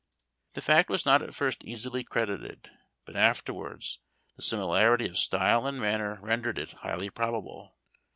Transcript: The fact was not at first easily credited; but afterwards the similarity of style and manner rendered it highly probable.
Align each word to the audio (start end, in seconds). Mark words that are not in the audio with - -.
The 0.53 0.63
fact 0.63 0.89
was 0.89 1.05
not 1.05 1.21
at 1.21 1.35
first 1.35 1.63
easily 1.63 2.03
credited; 2.03 2.71
but 3.05 3.15
afterwards 3.15 3.99
the 4.35 4.41
similarity 4.41 5.07
of 5.07 5.15
style 5.19 5.67
and 5.67 5.79
manner 5.79 6.17
rendered 6.23 6.57
it 6.57 6.71
highly 6.71 7.11
probable. 7.11 7.75